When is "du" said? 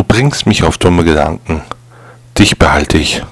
0.00-0.04